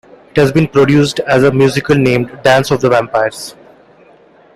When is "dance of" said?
2.41-2.81